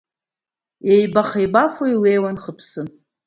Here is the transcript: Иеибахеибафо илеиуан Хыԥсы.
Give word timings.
Иеибахеибафо 0.89 1.83
илеиуан 1.93 2.37
Хыԥсы. 2.43 2.81